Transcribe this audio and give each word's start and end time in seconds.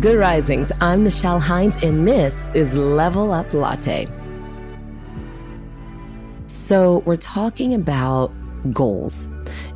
Good 0.00 0.18
Risings. 0.18 0.72
I'm 0.80 1.04
Nichelle 1.04 1.40
Hines, 1.40 1.80
and 1.84 2.06
this 2.06 2.50
is 2.52 2.74
Level 2.74 3.32
Up 3.32 3.54
Latte. 3.54 4.08
So, 6.48 6.98
we're 7.06 7.14
talking 7.14 7.74
about 7.74 8.32
goals 8.72 9.30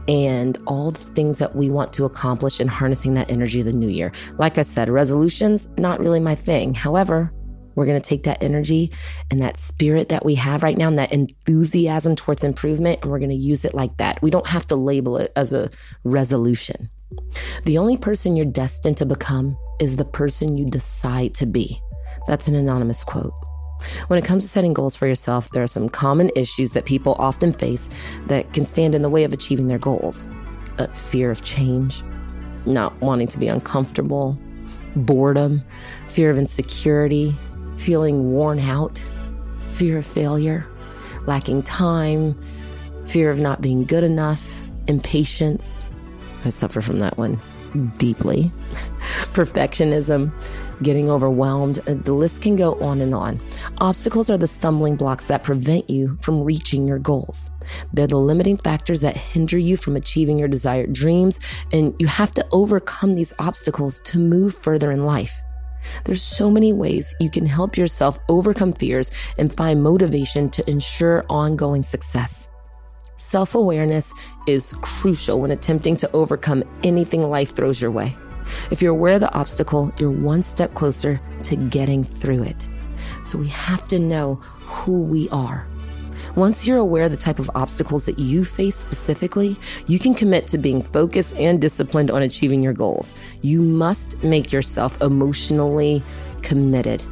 and 0.09 0.59
all 0.67 0.91
the 0.91 0.99
things 0.99 1.39
that 1.39 1.55
we 1.55 1.71
want 1.71 1.93
to 1.93 2.05
accomplish 2.05 2.59
in 2.59 2.67
harnessing 2.67 3.15
that 3.15 3.31
energy 3.31 3.61
of 3.61 3.67
the 3.67 3.73
new 3.73 3.87
year. 3.87 4.11
Like 4.39 4.59
I 4.59 4.63
said, 4.63 4.89
resolutions, 4.89 5.69
not 5.79 6.01
really 6.01 6.19
my 6.19 6.35
thing. 6.35 6.75
However, 6.75 7.33
we're 7.77 7.87
going 7.87 8.03
to 8.03 8.09
take 8.09 8.25
that 8.25 8.43
energy 8.43 8.91
and 9.31 9.41
that 9.41 9.57
spirit 9.57 10.09
that 10.09 10.25
we 10.25 10.35
have 10.35 10.65
right 10.65 10.77
now 10.77 10.89
and 10.89 10.99
that 10.99 11.13
enthusiasm 11.13 12.17
towards 12.17 12.43
improvement, 12.43 12.99
and 13.03 13.13
we're 13.13 13.21
going 13.21 13.31
to 13.31 13.37
use 13.37 13.65
it 13.65 13.73
like 13.73 13.97
that. 13.99 14.21
We 14.21 14.31
don't 14.31 14.49
have 14.49 14.67
to 14.67 14.75
label 14.75 15.17
it 15.17 15.31
as 15.37 15.53
a 15.53 15.71
resolution. 16.03 16.89
The 17.67 17.79
only 17.79 17.97
person 17.97 18.35
you're 18.35 18.47
destined 18.47 18.97
to 18.97 19.07
become 19.07 19.57
is 19.81 19.97
the 19.97 20.05
person 20.05 20.57
you 20.57 20.69
decide 20.69 21.35
to 21.35 21.47
be. 21.47 21.81
That's 22.27 22.49
an 22.49 22.55
anonymous 22.55 23.05
quote. 23.05 23.33
When 24.09 24.19
it 24.19 24.25
comes 24.25 24.45
to 24.45 24.49
setting 24.49 24.73
goals 24.73 24.97
for 24.97 25.07
yourself, 25.07 25.51
there 25.51 25.63
are 25.63 25.69
some 25.69 25.89
common 25.89 26.31
issues 26.35 26.73
that 26.73 26.85
people 26.85 27.15
often 27.19 27.53
face 27.53 27.89
that 28.27 28.53
can 28.53 28.65
stand 28.65 28.95
in 28.95 29.03
the 29.03 29.09
way 29.09 29.25
of 29.25 29.33
achieving 29.33 29.69
their 29.69 29.79
goals 29.79 30.27
uh, 30.79 30.87
fear 30.89 31.31
of 31.31 31.43
change, 31.43 32.03
not 32.67 32.99
wanting 33.01 33.29
to 33.29 33.39
be 33.39 33.49
uncomfortable, 33.49 34.39
boredom, 34.97 35.63
fear 36.07 36.31
of 36.31 36.39
insecurity, 36.39 37.33
feeling 37.77 38.33
worn 38.33 38.59
out, 38.61 39.05
fear 39.71 39.99
of 39.99 40.07
failure, 40.07 40.67
lacking 41.27 41.63
time, 41.63 42.39
fear 43.07 43.31
of 43.31 43.39
not 43.39 43.61
being 43.61 43.85
good 43.85 44.05
enough, 44.05 44.55
impatience. 44.87 45.77
I 46.45 46.51
suffer 46.51 46.81
from 46.81 46.99
that 47.01 47.19
one 47.19 47.41
deeply. 47.99 48.51
Perfectionism, 49.33 50.33
getting 50.83 51.11
overwhelmed. 51.11 51.79
Uh, 51.87 51.95
the 51.95 52.13
list 52.13 52.43
can 52.43 52.57
go 52.57 52.75
on 52.81 53.01
and 53.01 53.15
on. 53.15 53.41
Obstacles 53.79 54.31
are 54.31 54.39
the 54.39 54.47
stumbling 54.47 54.97
blocks 54.97 55.29
that 55.29 55.43
prevent 55.43 55.89
you 55.89 56.19
from 56.21 56.43
reaching 56.43 56.89
your 56.89 56.99
goals. 56.99 57.51
They're 57.93 58.07
the 58.07 58.17
limiting 58.17 58.57
factors 58.57 59.01
that 59.03 59.17
hinder 59.17 59.59
you 59.59 59.77
from 59.77 59.97
achieving 59.97 60.39
your 60.39 60.49
desired 60.49 60.93
dreams, 60.93 61.41
and 61.73 61.95
you 61.99 62.07
have 62.07 62.33
to 62.33 62.47
overcome 62.53 63.15
these 63.15 63.35
obstacles 63.39 64.01
to 64.07 64.19
move 64.19 64.55
further 64.55 64.91
in 64.91 65.05
life. 65.05 65.43
There's 66.05 66.23
so 66.23 66.51
many 66.51 66.73
ways 66.73 67.15
you 67.21 67.31
can 67.31 67.47
help 67.47 67.77
yourself 67.77 68.19
overcome 68.29 68.73
fears 68.73 69.11
and 69.39 69.55
find 69.55 69.83
motivation 69.83 70.51
to 70.51 70.69
ensure 70.69 71.25
ongoing 71.29 71.83
success. 71.83 72.51
Self 73.17 73.55
awareness 73.55 74.15
is 74.47 74.75
crucial 74.81 75.41
when 75.41 75.51
attempting 75.51 75.97
to 75.99 76.11
overcome 76.13 76.63
anything 76.85 77.29
life 77.29 77.55
throws 77.55 77.83
your 77.83 77.91
way. 77.91 78.15
If 78.71 78.83
you're 78.83 78.93
aware 78.93 79.15
of 79.15 79.21
the 79.21 79.35
obstacle, 79.35 79.93
you're 79.99 80.11
one 80.11 80.43
step 80.43 80.75
closer 80.75 81.21
to 81.45 81.57
getting 81.57 82.05
through 82.05 82.45
it. 82.45 82.69
So 83.25 83.39
we 83.39 83.49
have 83.49 83.87
to 83.89 83.99
know 83.99 84.37
who 84.61 85.03
we 85.03 85.29
are. 85.31 85.67
Once 86.37 86.67
you're 86.67 86.79
aware 86.79 87.05
of 87.05 87.11
the 87.11 87.17
type 87.17 87.39
of 87.39 87.51
obstacles 87.55 88.05
that 88.05 88.19
you 88.19 88.45
face 88.45 88.77
specifically, 88.77 89.57
you 89.87 89.99
can 89.99 90.15
commit 90.15 90.47
to 90.47 90.59
being 90.59 90.83
focused 90.83 91.35
and 91.37 91.61
disciplined 91.61 92.11
on 92.11 92.23
achieving 92.23 92.63
your 92.63 92.73
goals. 92.73 93.15
You 93.43 93.63
must 93.63 94.23
make 94.23 94.53
yourself 94.53 95.01
emotionally 95.01 96.03
committed 96.43 97.03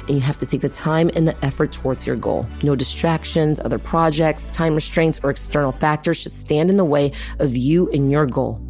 and 0.00 0.10
you 0.10 0.20
have 0.20 0.38
to 0.38 0.46
take 0.46 0.60
the 0.60 0.68
time 0.68 1.10
and 1.14 1.26
the 1.26 1.44
effort 1.44 1.72
towards 1.72 2.06
your 2.06 2.16
goal. 2.16 2.46
No 2.62 2.74
distractions, 2.74 3.60
other 3.60 3.78
projects, 3.78 4.48
time 4.50 4.74
restraints, 4.74 5.20
or 5.22 5.30
external 5.30 5.72
factors 5.72 6.18
should 6.18 6.32
stand 6.32 6.70
in 6.70 6.76
the 6.76 6.84
way 6.84 7.12
of 7.38 7.56
you 7.56 7.90
and 7.90 8.10
your 8.10 8.26
goal. 8.26 8.60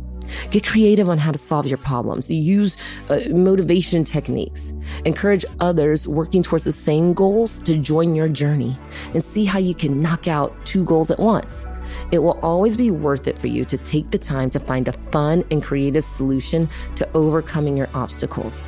Get 0.50 0.66
creative 0.66 1.08
on 1.08 1.18
how 1.18 1.32
to 1.32 1.38
solve 1.38 1.66
your 1.66 1.78
problems. 1.78 2.30
Use 2.30 2.76
uh, 3.08 3.20
motivation 3.30 4.04
techniques. 4.04 4.72
Encourage 5.04 5.44
others 5.60 6.06
working 6.06 6.42
towards 6.42 6.64
the 6.64 6.72
same 6.72 7.12
goals 7.12 7.60
to 7.60 7.78
join 7.78 8.14
your 8.14 8.28
journey 8.28 8.76
and 9.14 9.22
see 9.22 9.44
how 9.44 9.58
you 9.58 9.74
can 9.74 10.00
knock 10.00 10.28
out 10.28 10.54
two 10.64 10.84
goals 10.84 11.10
at 11.10 11.18
once. 11.18 11.66
It 12.12 12.18
will 12.18 12.38
always 12.42 12.76
be 12.76 12.90
worth 12.90 13.26
it 13.26 13.38
for 13.38 13.46
you 13.48 13.64
to 13.64 13.78
take 13.78 14.10
the 14.10 14.18
time 14.18 14.50
to 14.50 14.60
find 14.60 14.88
a 14.88 14.92
fun 15.10 15.44
and 15.50 15.62
creative 15.62 16.04
solution 16.04 16.68
to 16.96 17.08
overcoming 17.14 17.76
your 17.76 17.88
obstacles 17.94 18.60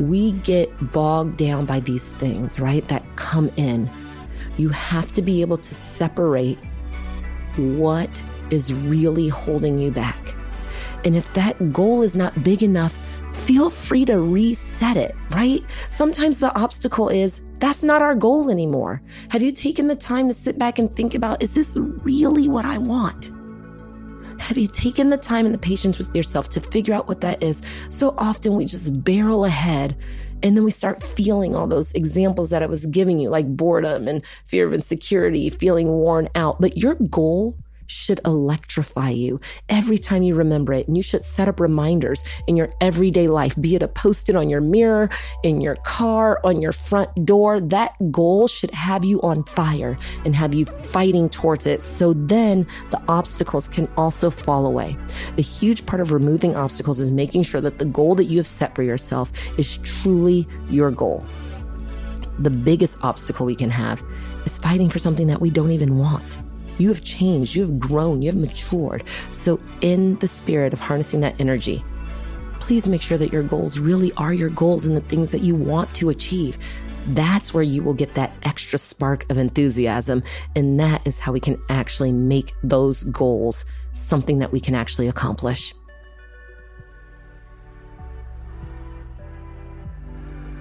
we 0.00 0.32
get 0.32 0.92
bogged 0.92 1.36
down 1.36 1.66
by 1.66 1.80
these 1.80 2.12
things, 2.12 2.58
right? 2.58 2.86
That 2.88 3.04
come 3.16 3.50
in. 3.56 3.90
You 4.56 4.70
have 4.70 5.12
to 5.12 5.22
be 5.22 5.42
able 5.42 5.58
to 5.58 5.74
separate 5.74 6.58
what 7.56 8.22
is 8.50 8.72
really 8.72 9.28
holding 9.28 9.78
you 9.78 9.90
back. 9.90 10.34
And 11.04 11.16
if 11.16 11.32
that 11.34 11.72
goal 11.72 12.02
is 12.02 12.16
not 12.16 12.42
big 12.42 12.62
enough, 12.62 12.98
feel 13.32 13.70
free 13.70 14.04
to 14.06 14.20
reset 14.20 14.96
it, 14.96 15.14
right? 15.30 15.60
Sometimes 15.88 16.38
the 16.38 16.54
obstacle 16.54 17.08
is 17.08 17.42
that's 17.58 17.84
not 17.84 18.02
our 18.02 18.14
goal 18.14 18.50
anymore. 18.50 19.02
Have 19.30 19.42
you 19.42 19.52
taken 19.52 19.86
the 19.86 19.96
time 19.96 20.28
to 20.28 20.34
sit 20.34 20.58
back 20.58 20.78
and 20.78 20.92
think 20.92 21.14
about 21.14 21.42
is 21.42 21.54
this 21.54 21.76
really 21.76 22.48
what 22.48 22.64
I 22.64 22.78
want? 22.78 23.30
Have 24.40 24.56
you 24.56 24.66
taken 24.66 25.10
the 25.10 25.18
time 25.18 25.44
and 25.44 25.54
the 25.54 25.58
patience 25.58 25.98
with 25.98 26.14
yourself 26.16 26.48
to 26.50 26.60
figure 26.60 26.94
out 26.94 27.08
what 27.08 27.20
that 27.20 27.42
is? 27.42 27.62
So 27.90 28.14
often 28.16 28.56
we 28.56 28.64
just 28.64 29.04
barrel 29.04 29.44
ahead 29.44 29.96
and 30.42 30.56
then 30.56 30.64
we 30.64 30.70
start 30.70 31.02
feeling 31.02 31.54
all 31.54 31.66
those 31.66 31.92
examples 31.92 32.50
that 32.50 32.62
I 32.62 32.66
was 32.66 32.86
giving 32.86 33.20
you, 33.20 33.28
like 33.28 33.46
boredom 33.46 34.08
and 34.08 34.24
fear 34.46 34.66
of 34.66 34.72
insecurity, 34.72 35.50
feeling 35.50 35.88
worn 35.88 36.28
out. 36.34 36.60
But 36.60 36.78
your 36.78 36.94
goal 36.94 37.56
should 37.90 38.20
electrify 38.24 39.10
you 39.10 39.40
every 39.68 39.98
time 39.98 40.22
you 40.22 40.34
remember 40.34 40.72
it. 40.72 40.86
And 40.86 40.96
you 40.96 41.02
should 41.02 41.24
set 41.24 41.48
up 41.48 41.58
reminders 41.58 42.22
in 42.46 42.56
your 42.56 42.72
everyday 42.80 43.28
life, 43.28 43.60
be 43.60 43.74
it 43.74 43.82
a 43.82 43.88
post 43.88 44.30
it 44.30 44.36
on 44.36 44.48
your 44.48 44.60
mirror, 44.60 45.10
in 45.42 45.60
your 45.60 45.76
car, 45.76 46.40
on 46.44 46.60
your 46.60 46.72
front 46.72 47.24
door. 47.24 47.60
That 47.60 47.94
goal 48.10 48.46
should 48.46 48.70
have 48.70 49.04
you 49.04 49.20
on 49.22 49.44
fire 49.44 49.98
and 50.24 50.36
have 50.36 50.54
you 50.54 50.66
fighting 50.66 51.28
towards 51.28 51.66
it. 51.66 51.82
So 51.84 52.12
then 52.12 52.66
the 52.90 53.02
obstacles 53.08 53.68
can 53.68 53.88
also 53.96 54.30
fall 54.30 54.66
away. 54.66 54.96
A 55.36 55.42
huge 55.42 55.84
part 55.86 56.00
of 56.00 56.12
removing 56.12 56.54
obstacles 56.56 57.00
is 57.00 57.10
making 57.10 57.42
sure 57.42 57.60
that 57.60 57.78
the 57.78 57.84
goal 57.84 58.14
that 58.14 58.24
you 58.24 58.36
have 58.38 58.46
set 58.46 58.74
for 58.74 58.82
yourself 58.82 59.32
is 59.58 59.78
truly 59.78 60.46
your 60.68 60.90
goal. 60.90 61.24
The 62.38 62.50
biggest 62.50 63.02
obstacle 63.02 63.44
we 63.44 63.56
can 63.56 63.70
have 63.70 64.02
is 64.46 64.56
fighting 64.58 64.88
for 64.88 64.98
something 64.98 65.26
that 65.26 65.40
we 65.40 65.50
don't 65.50 65.72
even 65.72 65.98
want. 65.98 66.38
You 66.78 66.88
have 66.88 67.04
changed, 67.04 67.54
you 67.54 67.62
have 67.62 67.78
grown, 67.78 68.22
you 68.22 68.30
have 68.30 68.40
matured. 68.40 69.04
So, 69.30 69.60
in 69.80 70.16
the 70.16 70.28
spirit 70.28 70.72
of 70.72 70.80
harnessing 70.80 71.20
that 71.20 71.40
energy, 71.40 71.84
please 72.60 72.88
make 72.88 73.02
sure 73.02 73.18
that 73.18 73.32
your 73.32 73.42
goals 73.42 73.78
really 73.78 74.12
are 74.16 74.32
your 74.32 74.50
goals 74.50 74.86
and 74.86 74.96
the 74.96 75.00
things 75.02 75.32
that 75.32 75.42
you 75.42 75.54
want 75.54 75.92
to 75.94 76.08
achieve. 76.08 76.58
That's 77.08 77.52
where 77.54 77.62
you 77.62 77.82
will 77.82 77.94
get 77.94 78.14
that 78.14 78.32
extra 78.42 78.78
spark 78.78 79.28
of 79.30 79.38
enthusiasm. 79.38 80.22
And 80.54 80.78
that 80.78 81.06
is 81.06 81.18
how 81.18 81.32
we 81.32 81.40
can 81.40 81.60
actually 81.68 82.12
make 82.12 82.52
those 82.62 83.04
goals 83.04 83.64
something 83.92 84.38
that 84.38 84.52
we 84.52 84.60
can 84.60 84.74
actually 84.74 85.08
accomplish. 85.08 85.74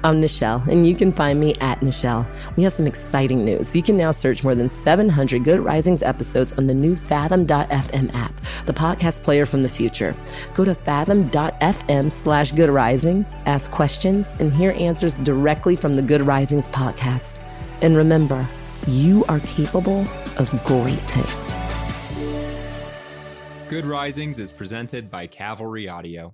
I'm 0.02 0.22
Nichelle, 0.22 0.66
and 0.68 0.88
you 0.88 0.96
can 0.96 1.12
find 1.12 1.40
me 1.40 1.56
at 1.56 1.82
Nichelle. 1.82 2.26
We 2.56 2.64
have 2.64 2.72
some 2.72 2.88
exciting 2.88 3.44
news. 3.44 3.76
You 3.76 3.84
can 3.84 3.98
now 3.98 4.12
search 4.12 4.46
more 4.46 4.56
than 4.56 4.70
700 4.70 5.44
Good 5.44 5.60
Risings 5.60 6.04
episodes 6.04 6.54
on 6.54 6.68
the 6.68 6.74
new 6.74 6.96
Fathom.fm 6.96 8.14
app, 8.14 8.34
the 8.66 8.74
podcast 8.74 9.24
player 9.24 9.46
from 9.46 9.62
the 9.62 9.68
future. 9.68 10.16
Go 10.54 10.64
to 10.64 10.74
fathom.fm 10.74 12.10
slash 12.10 12.54
Good 12.54 12.70
Risings, 12.70 13.34
ask 13.46 13.72
questions, 13.72 14.34
and 14.40 14.54
hear 14.54 14.72
answers 14.72 15.20
directly 15.20 15.76
from 15.76 15.96
the 15.96 16.02
Good 16.02 16.22
Risings 16.22 16.70
podcast. 16.70 17.42
And 17.82 17.98
remember, 17.98 18.48
you 18.88 19.26
are 19.26 19.42
capable 19.42 20.08
of 20.38 20.50
great 20.64 21.00
things. 21.00 21.60
Good 23.68 23.86
Risings 23.86 24.40
is 24.40 24.54
presented 24.54 25.12
by 25.12 25.28
Cavalry 25.28 25.90
Audio. 25.90 26.34